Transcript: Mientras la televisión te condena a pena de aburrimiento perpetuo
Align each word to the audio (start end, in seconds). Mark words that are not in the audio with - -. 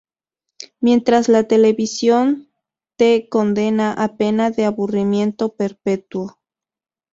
Mientras 0.79 1.29
la 1.29 1.43
televisión 1.43 2.49
te 2.97 3.29
condena 3.29 3.93
a 3.93 4.17
pena 4.17 4.49
de 4.49 4.65
aburrimiento 4.65 5.53
perpetuo 5.53 6.39